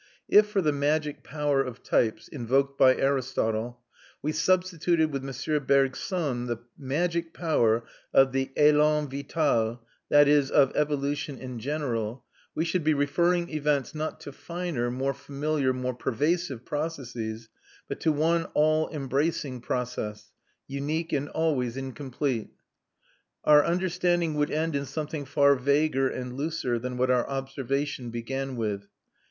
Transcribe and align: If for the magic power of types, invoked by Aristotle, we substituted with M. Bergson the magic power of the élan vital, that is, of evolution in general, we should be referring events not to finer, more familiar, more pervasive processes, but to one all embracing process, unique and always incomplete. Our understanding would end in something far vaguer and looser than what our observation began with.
If 0.27 0.47
for 0.49 0.61
the 0.61 0.71
magic 0.71 1.23
power 1.23 1.61
of 1.61 1.83
types, 1.83 2.27
invoked 2.27 2.75
by 2.75 2.95
Aristotle, 2.95 3.81
we 4.23 4.31
substituted 4.31 5.11
with 5.11 5.23
M. 5.23 5.63
Bergson 5.67 6.47
the 6.47 6.57
magic 6.75 7.35
power 7.35 7.85
of 8.11 8.31
the 8.31 8.49
élan 8.57 9.11
vital, 9.11 9.85
that 10.09 10.27
is, 10.27 10.49
of 10.49 10.75
evolution 10.75 11.37
in 11.37 11.59
general, 11.59 12.25
we 12.55 12.65
should 12.65 12.83
be 12.83 12.95
referring 12.95 13.51
events 13.51 13.93
not 13.93 14.19
to 14.21 14.31
finer, 14.31 14.89
more 14.89 15.13
familiar, 15.13 15.71
more 15.71 15.93
pervasive 15.93 16.65
processes, 16.65 17.49
but 17.87 17.99
to 17.99 18.11
one 18.11 18.45
all 18.55 18.89
embracing 18.89 19.61
process, 19.61 20.31
unique 20.67 21.13
and 21.13 21.29
always 21.29 21.77
incomplete. 21.77 22.49
Our 23.43 23.63
understanding 23.63 24.33
would 24.33 24.49
end 24.49 24.75
in 24.75 24.87
something 24.87 25.25
far 25.25 25.55
vaguer 25.55 26.09
and 26.09 26.33
looser 26.35 26.79
than 26.79 26.97
what 26.97 27.11
our 27.11 27.29
observation 27.29 28.09
began 28.09 28.55
with. 28.55 28.87